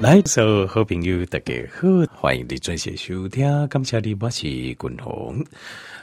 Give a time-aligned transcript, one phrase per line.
[0.00, 3.66] 来，所有好朋友大家好，欢迎你准时收听。
[3.66, 5.44] 感谢你，我是君鸿。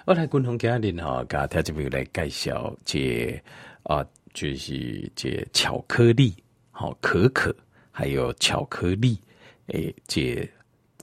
[0.06, 3.42] 我来君鸿家里哈，给大家来介绍这
[3.84, 6.36] 啊，就是这巧克力，
[6.72, 7.56] 好可可，
[7.90, 9.18] 还有巧克力，
[9.68, 10.46] 诶，这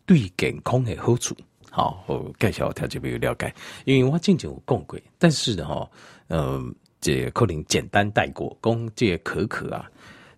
[0.04, 1.34] 对健康的好处，
[1.70, 3.54] 好，我介绍大家了解。
[3.86, 5.90] 因为我之前有讲过，但是呢，哈，
[6.28, 9.90] 嗯，这可能简单带过，讲这可可啊，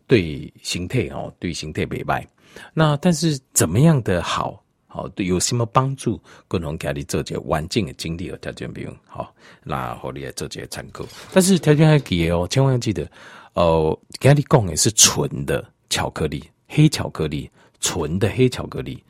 [0.07, 2.25] 对身体哦，对身体袂歹。
[2.73, 6.21] 那但是怎么样的好好对有什么帮助？
[6.47, 11.05] 共同给你做些环境的经历和条件，不用好，那和你来做些参考。
[11.33, 13.11] 但是条件还给哦，千万要记得
[13.55, 17.51] 哦，给你讲的是纯的巧克力，黑巧克力，
[17.81, 19.03] 纯的黑巧克力，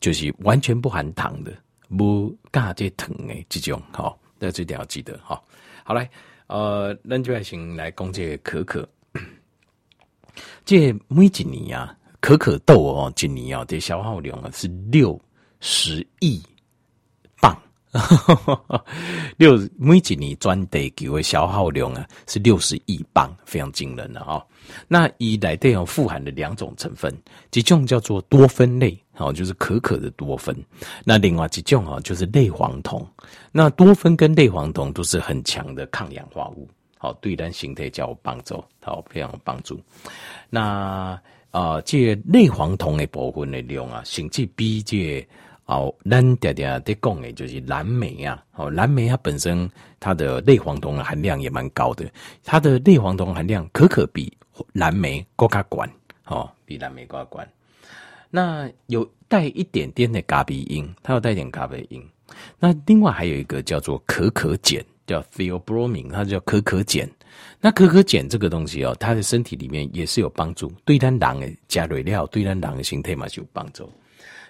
[0.00, 1.52] 就是完全不含糖的，
[1.98, 5.44] 不加这糖的这种好，那这点要记得好。
[5.84, 6.08] 好来，
[6.46, 8.88] 呃，那就来先来讲这个可可，
[10.64, 11.94] 这每几年呀。
[12.26, 15.16] 可可豆哦，今年哦的消耗量啊是六
[15.60, 16.42] 十亿
[17.40, 17.56] 磅，
[19.38, 24.44] 六每几年专得给为消耗量啊是六十亿磅，非常惊人了啊！
[24.88, 27.16] 那以来都有富含的两种成分，
[27.52, 30.52] 一种叫做多酚类，好，就是可可的多酚；
[31.04, 33.06] 那另外一种啊就是类黄酮。
[33.52, 39.80] 那多酚跟类黄酮都是很强的抗氧化物，好，对咱形态较有帮助，好，非常有帮助。
[40.50, 41.16] 那
[41.56, 45.26] 啊，这类黄酮的部分的量啊，甚至比这
[45.64, 49.66] 哦，咱爹爹在讲的，就是蓝莓啊，哦，蓝莓它本身
[49.98, 52.04] 它的类黄酮的含量也蛮高的，
[52.44, 54.30] 它的类黄酮含量可可比
[54.74, 55.82] 蓝莓更加高，
[56.26, 57.40] 哦，比蓝莓更加高。
[58.28, 62.06] 那有带一点点的咖啡因，它有带点咖啡因。
[62.58, 67.08] 那另外还有一个叫做可可碱，叫 theobromine，它叫可可碱。
[67.60, 73.90] 那可可碱这个东西哦，它的身体里面也是有帮助，对咱人的加蕊料，对咱人的形态嘛是有帮助。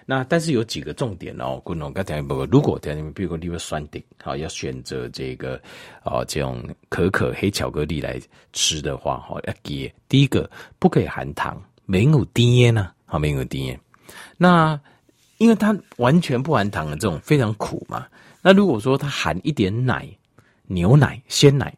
[0.05, 5.59] 那但是有几个重点哦，观众刚才，如果在你们比如说你要选的，好要选择这个
[6.03, 8.19] 哦这种可可黑巧克力来
[8.53, 10.49] 吃的话，哈要记第一个
[10.79, 13.79] 不可以含糖，没有甜耶呢，好没有甜耶。
[14.37, 14.79] 那
[15.39, 18.05] 因为它完全不含糖的这种非常苦嘛。
[18.41, 20.07] 那如果说它含一点奶、
[20.67, 21.73] 牛奶、鲜奶。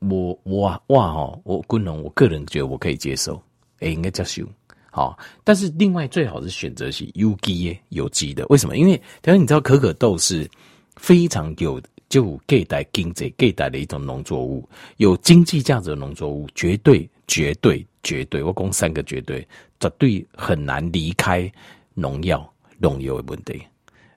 [0.00, 3.36] 我我哇哈，我军龙，我个人觉得我可以接受，
[3.80, 4.46] 哎、欸，应该叫修
[4.90, 5.18] 好。
[5.42, 8.76] 但是另外最好是选择是有机有机的，为什么？
[8.76, 10.48] 因为等下你知道可可豆是
[10.96, 14.68] 非常有就给带经济给带的一种农作物，
[14.98, 19.40] 有经济价值的农作物，绝对绝对绝对，我讲三个绝对，
[19.80, 21.50] 绝对很难离开
[21.94, 22.48] 农药
[22.78, 23.62] 农药的问题。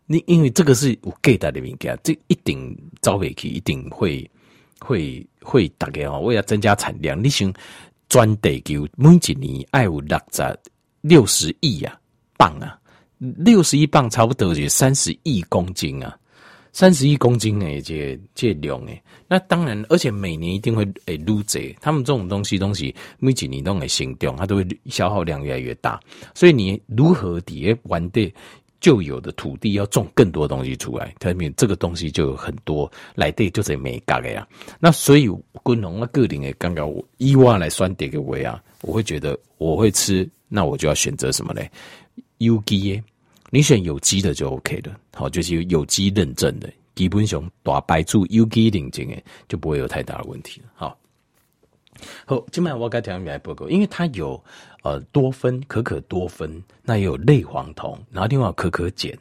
[0.06, 4.30] 你因为这个是有给带的物件，这一定招回去，一定会。
[4.80, 7.52] 会会大概哦，为了增加产量，你想
[8.08, 10.60] 专地球每一年爱有六十
[11.02, 12.00] 六十亿啊
[12.38, 12.80] 磅啊，
[13.18, 16.18] 六十亿磅差不多就三十亿公斤啊，
[16.72, 26.00] 三十亿公斤诶，这这量诶，那当然，而且每年一定会诶撸这，他们这种东西东西每几年都会行动，它都会消耗量越来越大，
[26.34, 28.34] 所以你如何底下玩的？
[28.82, 34.48] 旧有的土地要种更多东西出来，它里面这个东西就有很多来对，就是没干的呀。
[34.80, 35.30] 那所以，
[35.64, 41.70] 昆农啊，个人诶，刚刚我伊娃来算点个位啊，我会觉得我会吃，那我就要选择什么嘞？
[42.38, 43.04] 有机耶，
[43.50, 45.00] 你选有机的就 OK 了。
[45.14, 50.68] 好，就是有机认证的，基本上大白柱有机认证诶，就不会有太大的问题了。
[50.76, 50.99] 好。
[52.26, 54.42] 好，今晚我该讲明报告，因为它有
[54.84, 59.12] 呃多酚，可可多酚，那也有类黄酮，然后另外可可碱，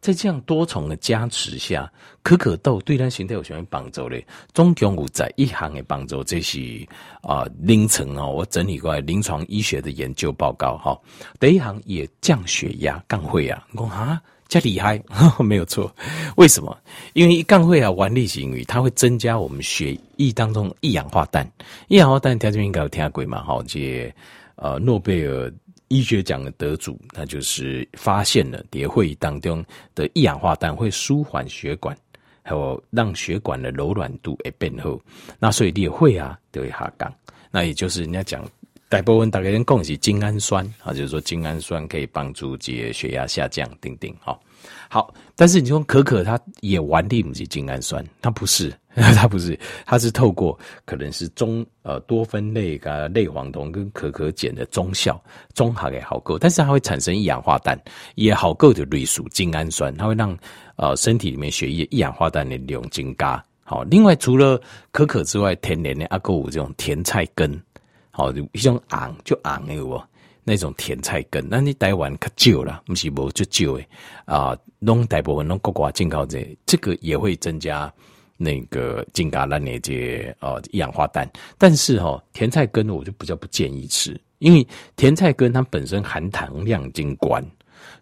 [0.00, 1.90] 在这样多重的加持下，
[2.22, 4.26] 可可豆对咱身体有什么帮助嘞？
[4.52, 6.86] 总共有在一行的帮助，这是
[7.22, 10.98] 啊临床哦，我整理过来临床医学的研究报告哈。
[11.38, 14.22] 第一行也降血压、降血压，我讲哈。
[14.54, 15.02] 加厉害，
[15.42, 15.92] 没有错。
[16.36, 16.76] 为什么？
[17.14, 21.44] 因为一杠会啊，顽力行为，它会增加我们血液当中一氧化氮。
[21.88, 23.42] 一氧化氮，条件应该有听过嘛？
[23.42, 24.12] 好，这
[24.54, 25.52] 呃，诺贝尔
[25.88, 29.64] 医学奖的得主，那就是发现了，在会当中
[29.94, 31.96] 的一氧化氮会舒缓血管，
[32.42, 34.96] 还有让血管的柔软度会变好。
[35.40, 37.12] 那所以你会啊，就会下降。
[37.50, 38.44] 那也就是人家讲。
[38.94, 44.08] 大部分大概人讲是精氨酸啊，就是说精氨酸可以帮助这些血压下降，等等。
[44.20, 44.40] 好，
[44.88, 50.56] 好，但是你说可可它也完全不是精氨酸，它不是， 它不是，它是透过
[50.86, 55.20] 可能是中呃多酚类啊类黄酮跟可可碱的中效
[55.54, 57.76] 综合给好够，但是它会产生一氧化氮，
[58.14, 60.38] 也好够的类属精氨酸，它会让
[60.76, 63.44] 呃身体里面血液一氧化氮的量增加。
[63.64, 64.60] 好，另外除了
[64.92, 67.60] 可可之外，天然的阿哥五这种甜菜根。
[68.16, 70.00] 好，一种昂就昂的哦，
[70.44, 73.88] 那种甜菜根，那你台湾可少了，不是无就少诶
[74.24, 77.92] 啊，弄大部分弄国外进口这，这个也会增加
[78.36, 81.28] 那个进嘎烂那些呃一氧化氮。
[81.58, 84.64] 但是哈、甜菜根我就比较不建议吃，因为
[84.94, 87.44] 甜菜根它本身含糖量经关，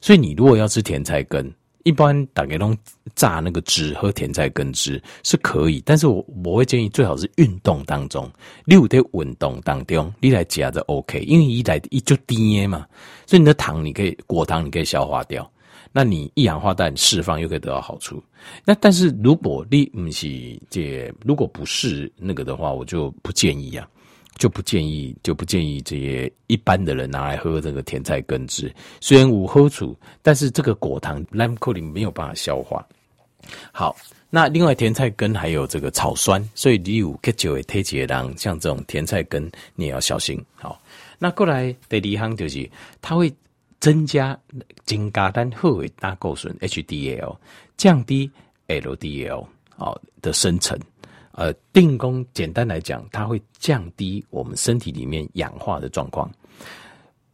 [0.02, 1.50] 所以你如果要吃甜菜根。
[1.84, 2.76] 一般大概拢
[3.14, 8.30] 榨那个汁，喝甜菜根汁是可以，但是我我会建议最好是运动当中，
[8.64, 12.86] 你有在运动当中你来加就 OK，因为一来一就低嘛，
[13.26, 15.50] 所以你的糖你可以果糖你可以消化掉，
[15.92, 18.22] 那你一氧化氮释放又可以得到好处。
[18.64, 23.88] 那但是如果你不是这如果不是那个的话，我就不建议啊。
[24.36, 28.74] 就不建议，就不建议这些一般的人拿来喝这个甜菜根汁。
[29.00, 32.84] 虽然无喝处，但是这个果糖兰克林没有办法消化。
[33.72, 33.94] 好，
[34.30, 40.42] 那另外甜菜根还有这个草酸，所以你有喝酒的体质的，像这种甜菜根你也要小心。
[40.54, 40.80] 好，
[41.18, 42.68] 那过来第二行就是
[43.00, 43.32] 它会
[43.80, 44.38] 增加
[44.84, 47.36] 增加单后尾胆固醇 HDL，
[47.76, 48.30] 降低
[48.68, 49.46] LDL
[49.76, 50.78] 好的生成。
[51.32, 56.30] 呃，定功简单来讲，它会降低我们身体里面氧化的状况。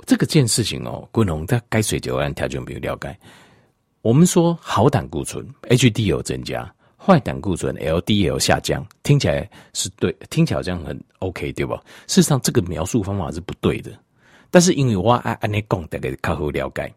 [0.06, 3.16] 这个件事情哦，滚龙在该水酒按条件没有了解。
[4.00, 11.82] 我们说好胆固醇 HDL 增加，坏胆固醇 LDL 下降，听起来是对，听起来好像很 OK，对吧？
[12.06, 13.90] 事实上，这个描述方法是不对的。
[14.50, 16.94] 但是因为我爱按你讲，大家较好了解。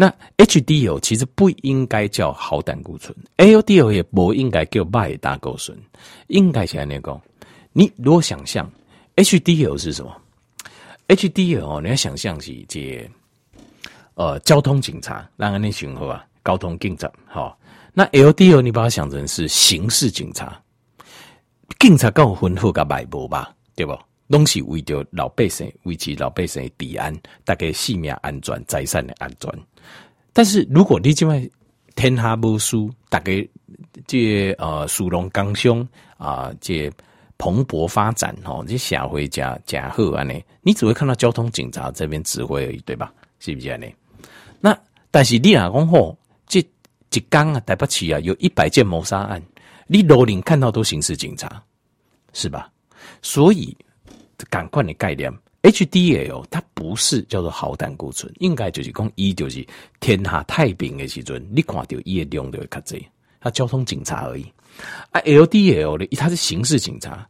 [0.00, 5.76] 那 HDL 其实不应该叫好胆固醇，LDL 也不应该叫坏胆固醇，
[6.28, 7.20] 应该是按那个。
[7.72, 8.70] 你如果想象
[9.16, 10.16] HDL 是什么
[11.08, 13.10] ？HDL 哦，你要想象是这
[14.14, 17.58] 呃交通警察，让人家巡逻啊，交通警察好。
[17.92, 20.62] 那 LDL 你把它想成是刑事警察，
[21.80, 23.98] 警察够分好个脉搏吧，对不？
[24.30, 29.50] 东西为着老百姓维持老百姓的治安，大概性命安全、财产的安全。
[30.34, 31.50] 但是如果你今晚
[31.96, 32.76] 天下无事，
[33.08, 33.46] 大概
[34.06, 35.86] 这呃殊荣刚雄
[36.18, 36.90] 啊，这
[37.38, 43.12] 蓬勃发展哦，这社会加加好安尼，你只会看到交通警察这边指挥而已，对吧？
[43.40, 43.92] 是不是安尼？
[44.60, 44.78] 那
[45.10, 49.42] 但是你若讲吼，这一天啊，台北市啊，有一百件谋杀案，
[49.86, 51.62] 你路上看到都刑事警察，
[52.34, 52.70] 是吧？
[53.22, 53.74] 所以。
[54.50, 55.32] 赶快的概念
[55.62, 59.66] ，HDL 它不是叫做好胆固醇，应该就是讲伊就是
[60.00, 63.06] 天下太平的时阵，你看到伊的量就会较济，
[63.40, 64.46] 他交通警察而已。
[65.10, 67.28] 啊，LDL 呢，他是刑事警察，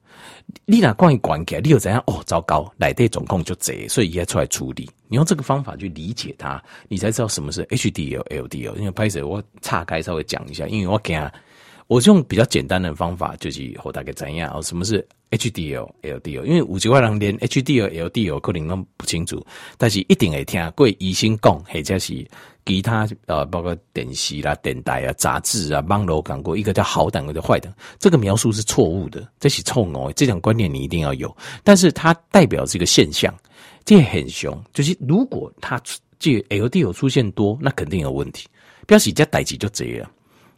[0.67, 2.03] 你哪关于关起来，你又怎样？
[2.07, 4.89] 哦，糟糕，内底总共就贼，所以也出来处理。
[5.07, 8.75] 你用这个方法去理解它，你才知道什么是 HDL、LDL。
[8.77, 11.19] 因为拍摄我岔开稍微讲一下，因为我惊。
[11.87, 14.61] 我用比较简单的方法，就是和大家怎样哦？
[14.61, 16.45] 什么是 HDL、LDL？
[16.45, 19.45] 因为有几块人连 HDL、LDL 可能都不清楚，
[19.77, 22.27] 但是一定会听过医生讲，或者是
[22.65, 27.73] 其他呃，包括电视啦、电台啊、杂志啊、网络讲过一个叫好胆，一个叫坏胆。
[27.99, 30.13] 这个描述是错误的，这是错误。
[30.13, 31.35] 这种观念你一定要有，
[31.65, 33.35] 但是它代表这个现象，
[33.85, 34.63] 这很凶。
[34.75, 35.81] 就是如果它
[36.19, 38.47] 这 LDL 出现多，那肯定有问题。
[38.87, 40.11] 表示这代志就这样。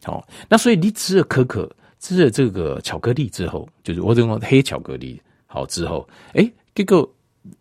[0.04, 1.70] 好，那所以你吃了可可，
[2.00, 7.08] 吃了这个巧克力之后，就是我这种黑巧克力好之后，诶、欸，这个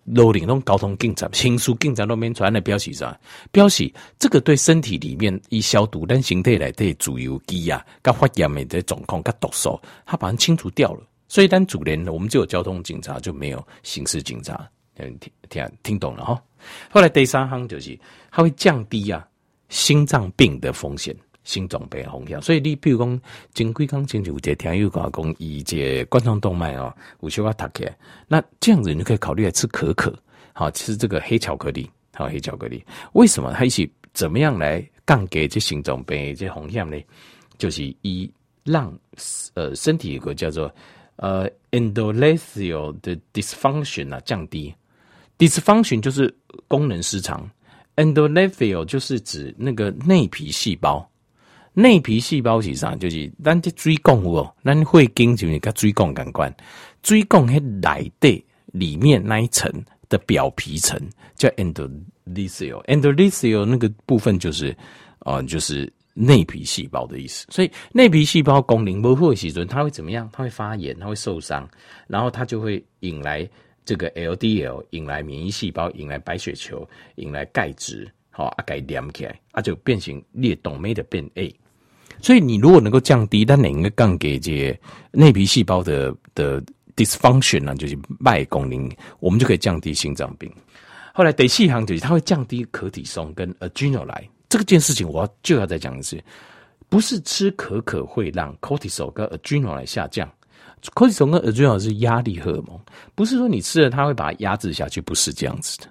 [0.05, 3.17] 路顶中交通警察、刑事警察那边传来表示啥？
[3.51, 11.03] 表示这个对身体里面一消毒，但形态来对主油基啊、跟发炎的这种控、跟毒素，它把它清除掉了。
[11.27, 14.69] 所以单主联我们就有交通警察，就没有刑事警察。
[14.95, 15.19] 听
[15.49, 16.41] 听听懂了哈？
[16.89, 17.97] 后来第三项就是，
[18.31, 19.25] 它会降低啊
[19.69, 21.15] 心脏病的风险。
[21.49, 23.21] 心脏病风险，所以你比如讲，
[23.55, 30.13] 前几天前就有一个听友讲讲，以这冠状动脉哦，有小可塌起来，那这样子你可以考虑来吃可可，
[30.53, 36.95] 好吃这个黑巧克力，好黑巧克力，为什么它一起怎么样来降低这心脏病这风险呢？
[37.57, 38.31] 就是以
[38.63, 38.95] 让
[39.55, 40.71] 呃身体有个叫做
[41.15, 44.71] 呃 endothelial 的 dysfunction 啊降低
[45.39, 46.31] ，dysfunction 就是
[46.67, 47.49] 功能失常
[47.95, 51.09] ，endothelial 就是指那个内皮细胞。
[51.79, 52.93] 内皮细胞是啥？
[52.97, 56.53] 就是咱这水管哦，咱会经就是跟水管相关。
[57.03, 58.43] 水管喺内底
[58.73, 59.71] 里面那一层
[60.09, 60.99] 的表皮层
[61.35, 64.75] 叫 endothelial，endothelial 那个部分就是
[65.19, 67.47] 啊、就是内皮细胞的意思。
[67.49, 70.29] 所以内皮细胞功能不好的时阵，它会怎么样？
[70.33, 71.65] 它会发炎，它会受伤，
[72.07, 73.49] 然后它就会引来
[73.85, 78.11] 这个 LDL，引来免疫细胞，引来白血球，引来钙质。
[78.31, 81.55] 好，啊，钙连起来，啊，就变成裂动，没得变 A。
[82.21, 84.77] 所以你如果能够降低，但哪个降给这
[85.11, 86.61] 内皮细胞的的
[86.95, 87.75] dysfunction 呢？
[87.75, 90.51] 就是败功能，我们就可以降低心脏病。
[91.13, 94.27] 后来第四项就是它会降低可体松跟 adrenal 来。
[94.47, 96.21] 这个件事情我要就要再讲一次，
[96.87, 100.29] 不是吃可可会让 cortisol 跟 adrenal 来下降。
[100.95, 102.79] cortisol 跟 adrenal 是压力荷尔蒙，
[103.15, 105.87] 不是说你吃了它会把它压制下去，不是这样子的。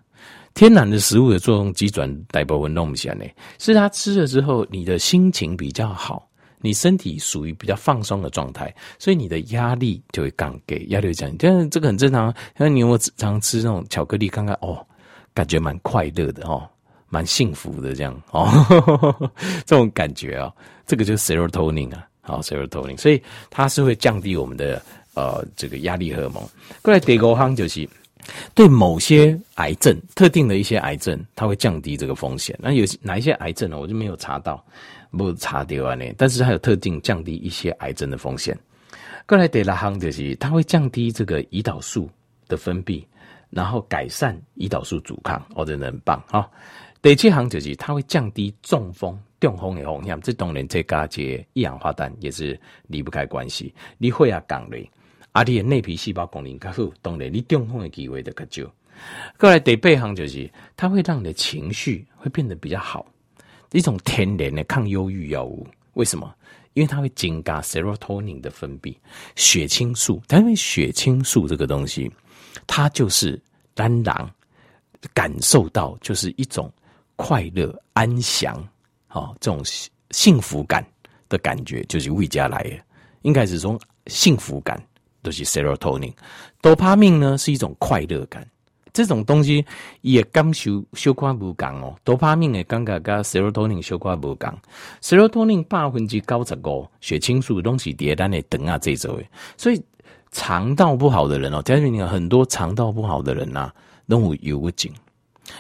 [0.59, 3.25] 天然的食物的作用机转大部分弄不起来呢，
[3.61, 11.37] 是它吃了之后，你的心情比较好，你身体属于比较放松的状态，所以你的压力就会降低，压力会降低。
[11.47, 14.85] 但是这个很正常，像你我常吃那种巧克力，看看哦，
[15.33, 16.69] 感觉蛮快乐的哦，
[17.09, 19.33] 蛮幸福的这样哦，呵呵呵
[19.65, 20.55] 这种感觉啊、哦，
[20.89, 24.83] 这个就是 serotonin 啊，好 serotonin，所以它是会降低我们的
[25.15, 26.43] 呃这个压力荷尔蒙。
[26.83, 27.89] 过来第五项就是。
[28.55, 32.59] 对某些癌症，特定的一些癌症，它会降低这个风险。
[32.61, 33.79] 那有哪一些癌症呢？
[33.79, 34.65] 我就没有查到，
[35.11, 36.05] 不查掉啊呢。
[36.17, 38.59] 但是它有特定降低一些癌症的风险。
[39.27, 42.09] 过来第六项就是，它会降低这个胰岛素
[42.49, 43.05] 的分泌，
[43.51, 46.49] 然后改善胰岛素阻抗，哦，真的很棒哈。
[47.01, 50.21] 第七行就是，它会降低中风、中风的风险。
[50.21, 52.59] 这当然这加些一氧化氮也是
[52.89, 53.73] 离不开关系。
[53.99, 54.91] 你会啊，讲嘞。
[55.33, 58.73] 阿你的内皮细胞功能较好，当然你中风的机会就较少。
[59.39, 63.07] 过来第八项就是，它会让你的情绪会变得比较好，
[63.73, 65.67] 一种天然的抗忧郁药物。
[65.95, 66.35] 为什么？
[66.75, 68.95] 因为它会增加 serotonin 的分泌，
[69.35, 70.23] 血清素。
[70.29, 72.11] 但因为血清素这个东西，
[72.67, 73.41] 它就是
[73.75, 74.31] 让人
[75.13, 76.73] 感受到就是一种
[77.17, 78.57] 快乐、安详，
[79.11, 79.61] 哦，这种
[80.11, 80.85] 幸福感
[81.29, 82.79] 的感觉，就是为家来的，
[83.23, 84.81] 应该是从幸福感。
[85.29, 86.11] 都是 serotonin，
[86.63, 88.49] 多巴胺呢是一种快乐感，
[88.95, 89.63] 这种东西
[90.01, 91.95] 也感受相关不同哦。
[92.03, 94.59] 多巴胺的感觉跟 serotonin 相关不同
[95.03, 99.23] ，serotonin 百分之九十五，血清素东西叠单的等啊这种，
[99.59, 99.79] 所以
[100.33, 103.75] 肠道不好的人哦，家里面很多肠道不好的人呐、啊，
[104.09, 104.91] 都会有个症，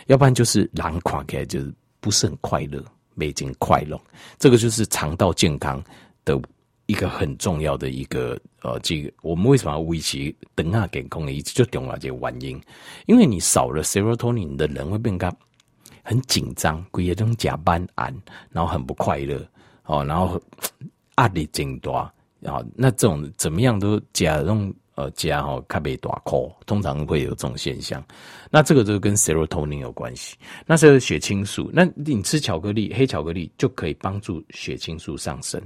[0.06, 1.70] 要不然就是人看起来就是
[2.00, 2.82] 不是很快乐，
[3.14, 4.00] 没劲快乐，
[4.38, 5.84] 这个就是肠道健康
[6.24, 6.40] 的。
[6.88, 12.60] 一个很重要的一个呃，这个我们为什么要维持等下健康的一直就重要这个原因，
[13.06, 15.32] 因为你少了 serotonin 的人会变得
[16.02, 18.12] 很紧张，规个种加班安，
[18.50, 19.46] 然后很不快乐
[19.84, 20.40] 哦，然后
[21.18, 22.12] 压力增大，
[22.44, 24.74] 啊那这种怎么样都加种。
[24.98, 28.04] 呃，加哈咖啡大口，通常会有这种现象。
[28.50, 30.36] 那这个就跟 serotonin 有关系。
[30.66, 31.70] 那是血清素。
[31.72, 35.62] 那你吃巧克力，黑巧克力就可以帮助血清素上升。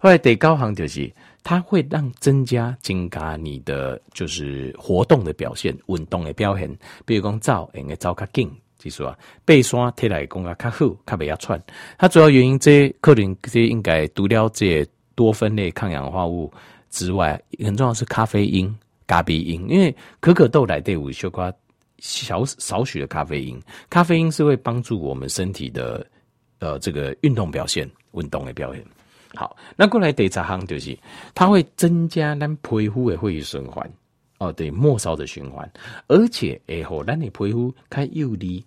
[0.00, 6.68] 后来第九项就是，它会让增加增加你的就是活动的表现，运动的表现。
[7.04, 11.62] 比如讲走，应该走较紧，就是说背山体来讲啊较好，较袂喘。
[11.98, 16.52] 它主要原因，这可能这应该除了这多酚类抗氧化物。
[16.88, 18.74] 之外，很重要是咖啡因、
[19.06, 21.52] 咖啡因，因为可可豆来对五秀瓜
[21.98, 23.60] 小少许的咖啡因，
[23.90, 26.06] 咖啡因是会帮助我们身体的
[26.60, 28.82] 呃这个运动表现、运动的表现。
[29.36, 30.98] 好，那过来第十项就是
[31.34, 33.88] 它会增加咱皮肤的血液循环
[34.38, 35.70] 哦，对末梢的循环，
[36.08, 38.64] 而且会让咱的皮肤较有利，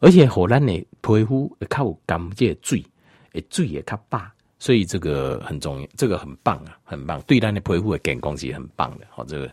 [0.00, 2.84] 而且让咱的皮肤会较有感觉水，
[3.32, 4.20] 诶水也较白。
[4.58, 9.06] 所以这个很重要，这个很棒啊，很棒，对咱的皮肤的健康是很棒的。
[9.10, 9.50] 好，这个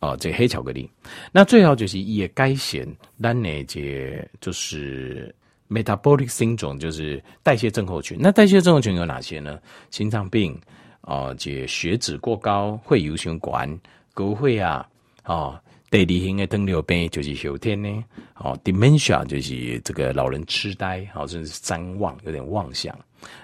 [0.00, 0.90] 哦，这个黑巧克力，
[1.30, 2.84] 那最好就是也该选
[3.22, 5.32] 咱那些就是
[5.70, 8.18] metabolic syndrome，就是代谢症候群。
[8.20, 9.58] 那代谢症候群有哪些呢？
[9.90, 10.60] 心脏病
[11.02, 13.80] 哦，这血脂过高、会油血管、
[14.12, 14.84] 高血压
[15.22, 15.62] 啊。
[15.90, 18.04] 第二型的糖尿病就是后天呢，
[18.36, 22.96] 哦，dementia 就是这个老人痴呆，好，甚至是譫妄，有点妄想。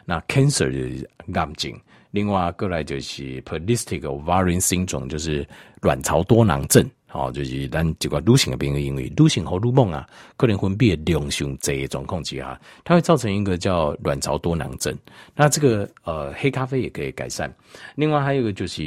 [0.04, 1.72] 那 cancer 就是癌症，
[2.12, 5.44] 另外过来就是 polycystic ovarian syndrome，就是
[5.80, 6.88] 卵巢多囊症。
[7.12, 14.94] 哦，就是咱这个女性的病，因为女性荷尔蒙啊，可能分泌的量上这状况之下，它会造成一个叫卵巢多囊症。
[15.34, 17.50] 那这个呃，黑咖啡也可以改善。
[17.94, 18.82] 另外还有一个就是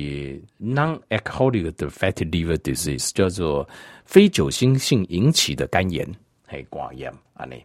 [0.61, 3.67] non-alcoholic fatty liver disease，叫做
[4.05, 6.07] 非酒精性引起的肝炎，
[6.45, 7.55] 还挂炎啊那。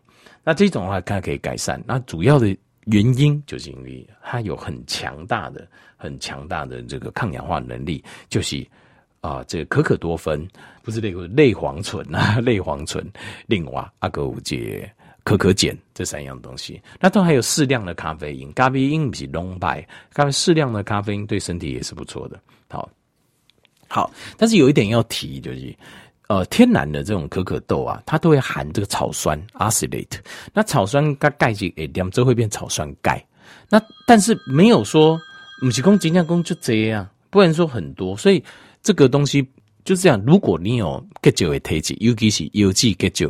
[0.45, 1.83] 那这种的话它可以改善。
[1.87, 2.57] 那主要的
[2.87, 8.67] 原因就是因为它有很强大的、很强大的这个抗氧化能力，就是。
[9.25, 10.47] 啊，这个可可多酚
[10.83, 13.03] 不是那个类黄醇啊， 类黄醇，
[13.47, 14.87] 另外阿哥五节
[15.23, 22.39] 可可碱这三样东西，那都还有适量的咖啡因，咖啡因比浓白，咖啡适量的咖啡因对身体也是不错的。
[22.69, 22.87] 好，
[23.89, 25.75] 好，但是有一点要提，就是
[26.29, 30.19] 呃，天然的这种可可豆啊，它都会含这个草酸 （acylate），
[30.53, 33.25] 那草酸跟钙质一点，就会变草酸钙。
[33.71, 35.19] 那但是没有说，
[35.63, 38.45] 不是说尽量说就这样，不能说很多，所以。
[38.85, 39.43] 这个东西
[39.85, 40.23] 就是这样。
[40.25, 43.29] 如果你有结石的体质，尤其是有机结石，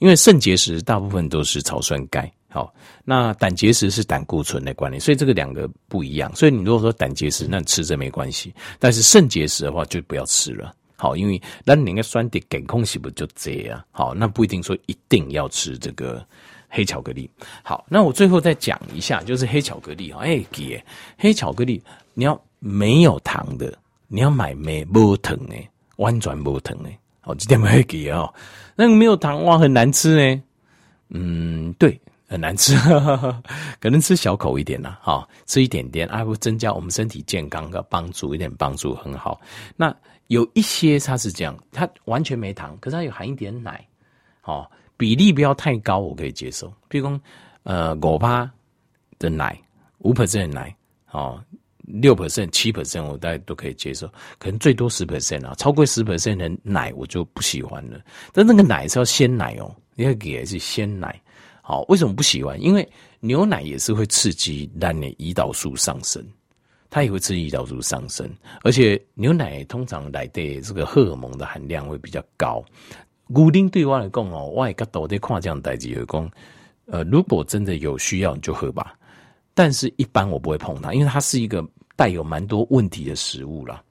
[0.00, 2.30] 因为肾结石大部分都是草酸钙。
[2.48, 2.72] 好，
[3.04, 6.34] 那胆结石是胆固醇的关联，所以这个两个不一样。
[6.34, 8.52] 所以你如果说胆结石，那你吃着没关系。
[8.78, 10.74] 但是肾结石的话，就不要吃了。
[10.96, 13.84] 好，因为那你那个酸的感控是不是就这样？
[13.90, 16.26] 好，那不一定说一定要吃这个
[16.68, 17.28] 黑巧克力。
[17.62, 20.10] 好，那我最后再讲一下，就是黑巧克力。
[20.12, 20.82] 哎，给
[21.18, 21.82] 黑巧克力，
[22.14, 23.76] 你要没有糖的，
[24.08, 25.54] 你要买没无糖的，
[25.96, 26.90] 完全无糖的。
[27.20, 28.32] 好，这点没给哦。
[28.74, 30.42] 那个没有糖哇，很难吃呢。
[31.10, 32.00] 嗯，对。
[32.28, 32.74] 很难吃，
[33.78, 39.40] 可能吃小口一点啦，哈，吃一点点，啊，会增加我们身体健康的帮助，一点帮助很好。
[39.76, 39.94] 那
[40.26, 43.86] 有一些它是这样，它完全没糖，可是它有含一点奶，
[44.42, 46.66] 哦，比例不要太高，我可以接受。
[46.88, 47.20] 比如说，
[47.62, 48.50] 呃，五趴
[49.20, 49.56] 的奶，
[49.98, 50.76] 五 percent 的奶，
[51.12, 51.40] 哦，
[51.86, 54.06] 六 percent、七 percent，我大概都可以接受。
[54.38, 58.00] 可能最多十 percent 啊，超过十 percent 的奶我就不喜欢了。
[58.32, 61.20] 但那个奶是要鲜奶哦，你要给的是鲜奶。
[61.62, 62.60] 好，为什么不喜欢？
[62.62, 62.88] 因为
[63.20, 66.24] 牛奶也是会刺激让你胰岛素上升，
[66.88, 68.30] 它也会刺激胰岛素上升，
[68.62, 72.64] 而且牛奶通常来的这个荷尔蒙的含量会比较高。
[73.32, 76.30] 固定对我来讲哦，我也个都在看这样代志，讲
[76.86, 78.96] 呃，如果真的有需要你就喝吧，
[79.56, 83.82] 但是一般我不会碰它，因为它是一个带有蛮多问题的食物啦。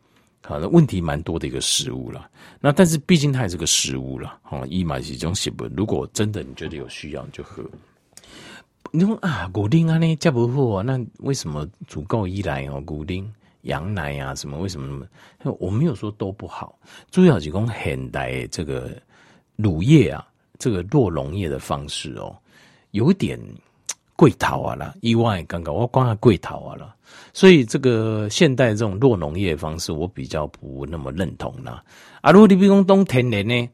[0.43, 2.29] 好，那问题蛮多的一个食物了。
[2.61, 4.37] 那但是毕竟它也是个食物了。
[4.43, 5.67] 好，伊嘛是一种食物。
[5.75, 7.63] 如果真的你觉得有需要，你就喝。
[8.91, 10.83] 你说啊，固定啊呢，加不好啊？
[10.83, 12.79] 那为什么足够依赖哦？
[12.81, 13.27] 固定
[13.63, 14.59] 羊奶啊什么？
[14.59, 14.85] 为什么
[15.41, 15.57] 那么？
[15.59, 16.77] 我没有说都不好。
[17.09, 18.95] 主要是讲现代这个
[19.55, 20.27] 乳液啊，
[20.59, 22.37] 这个酪农业的方式哦，
[22.91, 23.39] 有点。
[24.17, 26.95] 贵头啊啦，意外刚刚我光下贵头啊啦，
[27.33, 31.83] 所以这个现代这种酪农业方式，我比较不那么认同啦。
[32.21, 33.69] 啊，如果你比如讲天然呢，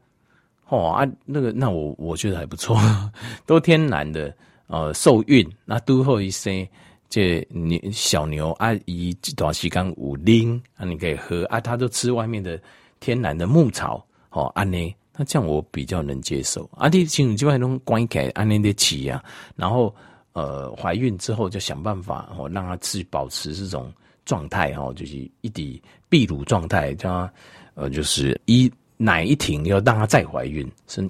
[0.68, 2.76] 哦啊，那个那我我觉得还不错，
[3.46, 4.34] 都天然的，
[4.66, 6.68] 呃，受孕那都后一些
[7.08, 12.60] 这牛小牛啊，一段时间有拎啊，你可以喝啊，它都吃外面的
[12.98, 16.68] 天然的牧草，哦，安呢，那这样我比较能接受。
[16.74, 19.22] 啊，你像这边那种关起来安尼的起啊，
[19.54, 19.94] 然后。
[20.34, 23.92] 呃，怀孕之后就想办法哦，让她自己保持这种
[24.24, 27.32] 状态哦，就是一滴泌乳状态，叫她
[27.74, 30.66] 呃，就是一奶一停要让她再怀孕。
[30.88, 31.06] 是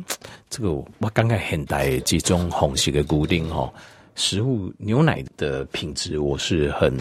[0.50, 3.72] 这个我刚刚现代这种红色的固定哦，
[4.16, 6.92] 食物牛奶的品质我是很，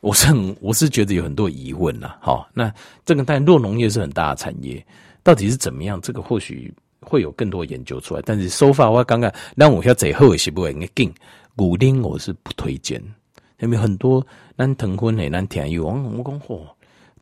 [0.00, 2.14] 我是很，我是觉得有很多疑问呐。
[2.20, 2.72] 好，那
[3.04, 4.86] 这个但酪农业是很大的产业，
[5.24, 6.00] 到底是怎么样？
[6.00, 8.22] 这个或许会有更多研究出来。
[8.24, 11.12] 但是 so far 我刚刚让我要最后是不会给。
[11.58, 13.02] 古丁我是不推荐，
[13.58, 14.24] 因为很多
[14.56, 16.60] 咱疼婚的咱听友，我我讲嚯，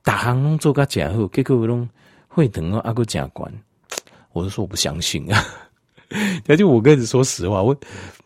[0.05, 1.89] 大行拢做个假货，结果拢
[2.29, 3.51] 会疼啊，阿个假关，
[4.35, 5.43] 我就说我不相信啊。
[6.45, 7.75] 那就我跟你说实话，我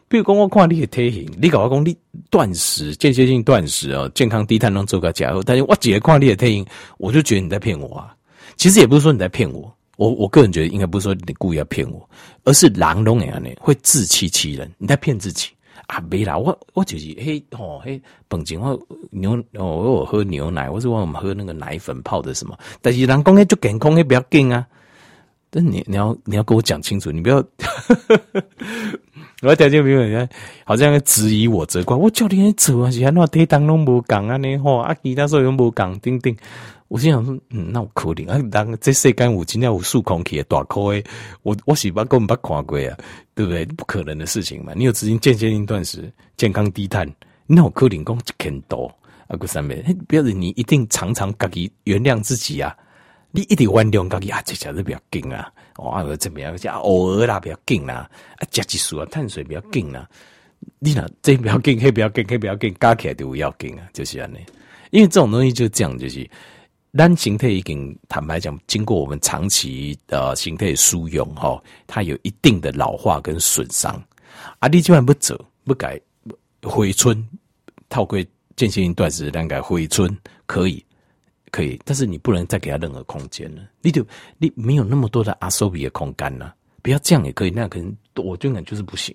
[0.09, 1.97] 比如讲我看你的体型，你搞我讲你
[2.29, 6.67] 断食间歇性断食啊，健康低碳拢做个假货，但是我直接看你的体型，
[6.99, 8.17] 我就觉得你在骗我啊。
[8.57, 12.11] 其实也不是说你在骗我，我我个人觉得应该不是说你故意要骗我，
[12.43, 15.51] 而是狼拢样呢会自欺欺人，你在骗自己。
[15.91, 24.65] 啊，没啦，我我就是嘿吼嘿，本钱我牛哦，我喝牛奶，我是我们喝那个奶粉泡的什么，但是人讲嘿就健康嘿不要紧啊，
[25.51, 27.43] 但你你要你要跟我讲清楚，你不要，
[29.43, 36.37] 我条件没有人家好像质疑我责怪我叫你做啊，是安怎地当拢无讲啊，你吼啊其他所有拢无讲，丁丁。
[36.89, 38.37] 我心想说，嗯，那我可怜啊！
[38.51, 41.01] 当这世间有今天有数空气大块，
[41.43, 42.99] 我 我是把根本不看过啊，
[43.33, 43.65] 对不对？
[43.65, 44.73] 不可能的事情嘛！
[44.75, 47.09] 你有资金间歇性断食，健康低碳，
[47.47, 48.93] 那我可怜讲一千多
[49.29, 52.77] 啊个三倍，不要你一定常常自己原谅自己啊！
[53.31, 54.43] 你一直原谅自己啊！
[54.43, 55.53] 这下子比较紧啊！
[55.77, 56.57] 哇，怎么样？
[56.57, 58.11] 加偶尔啦，比较紧啦！
[58.37, 60.09] 啊，加激素啊，碳水比较紧啦！
[60.79, 63.89] 你呐，这比较紧，那比较紧，那比较紧，加起来就要紧啊！
[63.93, 64.39] 就是安尼，
[64.91, 66.29] 因为这种东西就这样，就是。
[66.93, 73.95] 单形态已经坦白讲，经过我们长期的形态输用，哈，它有一定的老化跟损伤。
[74.59, 76.01] 啊，你就算不走不改
[76.65, 77.25] 回春，
[77.89, 78.19] 套过
[78.57, 80.85] 间歇性断食，让改回春可以
[81.51, 83.63] 可以，但是你不能再给他任何空间了。
[83.83, 84.07] 你就
[84.39, 89.15] 你没有那么多的阿索比的空间了，不要这样也可以，那可能我觉得就是不行。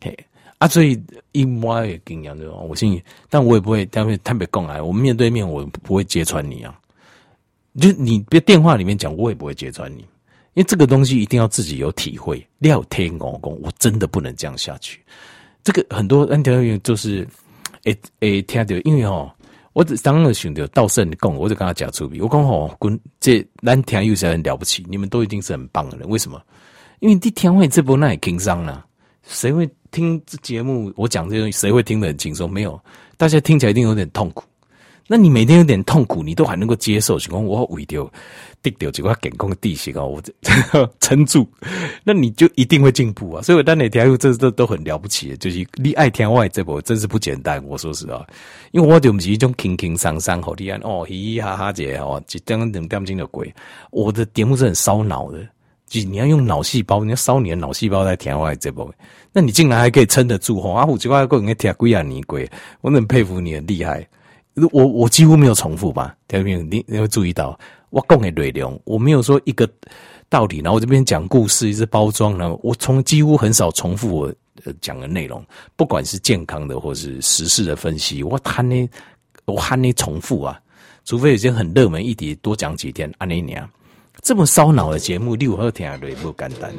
[0.00, 0.16] 嘿。
[0.58, 0.98] 啊，所以
[1.32, 6.80] 一摸也跟一样的，我信，但我也不会，但会特别讲来，我们面对面，我不会揭穿你啊。
[7.80, 10.06] 就你别电话里面讲，我也不会揭穿你，因
[10.60, 12.46] 为这个东西一定要自己有体会。
[12.60, 15.02] 廖天公公，我真的不能这样下去。
[15.64, 17.26] 这个很多 N T 员就是
[17.82, 19.33] 诶诶听到，因为哦，
[19.74, 26.40] 我只当了选择道圣的讲，我就跟他讲出比，我讲吼，滚这咱听有些很了不起，你们都已经是很棒的人，为什么？
[27.00, 28.86] 因为你听完这波那也轻松了，
[29.24, 30.92] 谁会听这节目？
[30.96, 32.50] 我讲这东西，谁会听得很轻松？
[32.50, 32.80] 没有，
[33.16, 34.44] 大家听起来一定有点痛苦。
[35.06, 38.10] 那你每天有点痛苦，你都还能够接受，情况我为掉
[38.62, 40.22] 跌掉几块健康的地形啊，我
[40.98, 41.46] 撑住，
[42.02, 43.42] 那你就一定会进步啊！
[43.42, 47.62] 所以我当你听，这这都很了不起，就是你爱听我这波真是不简单。
[47.66, 48.26] 我说实话，
[48.72, 53.54] 因为我就不是一种轻轻松松好听哦，嘻嘻哈哈姐哦，一点两点钟的鬼。
[53.90, 55.38] 我的节目是很烧脑的，
[55.86, 58.90] 就是你要用脑细胞，你要烧你的脑细胞来听我这波，
[59.34, 60.70] 那你竟然还可以撑得住吼！
[60.70, 64.08] 啊，我这块个人听几啊年鬼，我很佩服你，很厉害。
[64.70, 66.16] 我我几乎没有重复吧？
[66.28, 66.62] 听到没有？
[66.62, 67.58] 你你会注意到
[67.90, 69.68] 我讲的内容，我没有说一个
[70.28, 75.44] 道理，然后我这边讲故事，一直包装，然后我从几乎很少重复我呃讲的内容，
[75.76, 78.88] 不管是健康的或是时事的分析，我喊你
[79.44, 80.60] 我喊你重复啊，
[81.04, 83.12] 除非有些很热门议题，多讲几天。
[83.18, 83.68] 按你讲
[84.22, 86.72] 这么烧脑的节目，你有何听的不简单？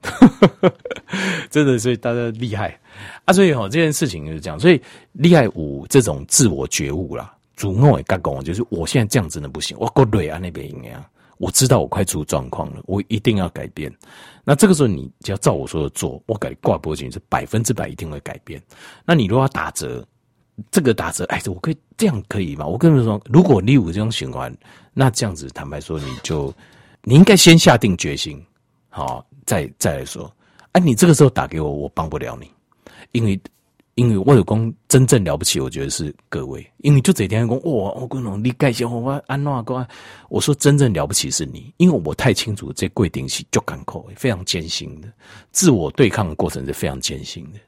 [1.50, 2.78] 真的，所以大家厉害
[3.24, 3.32] 啊！
[3.32, 4.58] 所以哈，这件事情就是这样。
[4.58, 4.80] 所以
[5.12, 10.92] 厉害五这种自我觉悟啦，主动也干讲，就是我现在这样真的不行，我够累啊那边应该，
[11.38, 13.92] 我知道我快出状况了，我一定要改变。
[14.44, 18.62] 那这个时候你只要照我说的做，我改挂脖颈是百分之百一定会改变。
[19.04, 20.06] 那你如果要打折，
[20.70, 22.66] 这个打折，哎，我可以这样可以吗？
[22.66, 24.54] 我跟你说，如果你有这种循环，
[24.94, 26.54] 那这样子坦白说，你就
[27.02, 28.44] 你应该先下定决心，
[28.88, 29.24] 好。
[29.48, 30.30] 再再来说，
[30.72, 32.50] 哎、啊，你这个时候打给我，我帮不了你，
[33.12, 33.40] 因为
[33.94, 39.88] 因为我有功真正了不起，我觉得是各位，因为就这天讲哇，我跟你介绍我安诺哥，
[40.28, 45.08] 我说真正了不起是你，因为我太清楚这规定是就港口非常艰辛的，
[45.50, 47.58] 自我对抗的过程是非常艰辛的，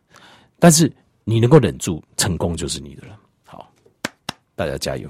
[0.58, 0.92] 但是
[1.24, 3.18] 你能够忍住，成功就是你的了。
[3.42, 3.72] 好，
[4.54, 5.08] 大家加油。